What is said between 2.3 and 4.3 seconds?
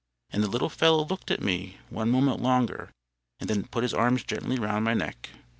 longer, and then put his arms